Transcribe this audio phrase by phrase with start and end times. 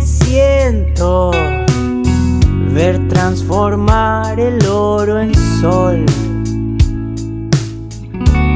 [0.00, 1.30] siento
[2.72, 6.04] ver transformar el oro en sol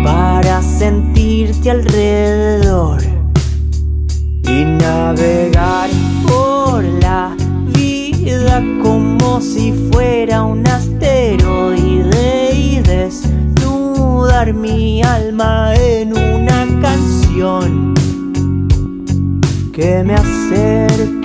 [0.05, 3.03] para sentirte alrededor
[4.43, 5.89] y navegar
[6.29, 7.35] por la
[7.73, 17.95] vida como si fuera un asteroide y desnudar mi alma en una canción
[19.73, 21.20] que me acerca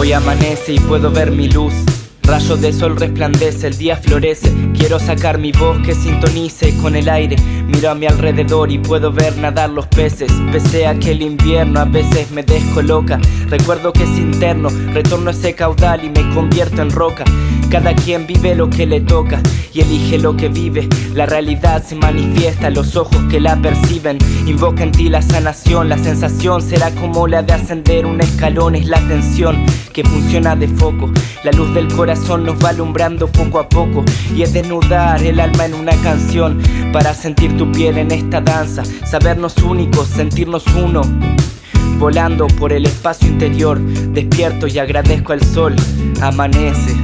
[0.00, 1.74] Hoy amanece y puedo ver mi luz.
[2.22, 4.52] Rayos de sol resplandece, el día florece.
[4.72, 7.34] Quiero sacar mi voz que sintonice con el aire.
[7.66, 10.30] Miro a mi alrededor y puedo ver nadar los peces.
[10.52, 13.18] Pese a que el invierno a veces me descoloca.
[13.48, 17.24] Recuerdo que es interno, retorno a ese caudal y me convierto en roca.
[17.68, 19.42] Cada quien vive lo que le toca
[19.74, 20.88] y elige lo que vive.
[21.12, 24.18] La realidad se manifiesta, los ojos que la perciben.
[24.46, 28.76] Invoca en ti la sanación, la sensación será como la de ascender un escalón.
[28.76, 29.66] Es la tensión
[29.98, 31.10] que funciona de foco.
[31.42, 35.66] La luz del corazón nos va alumbrando poco a poco y es desnudar el alma
[35.66, 41.00] en una canción para sentir tu piel en esta danza, sabernos únicos, sentirnos uno.
[41.98, 45.74] Volando por el espacio interior, despierto y agradezco al sol.
[46.22, 46.97] Amanece.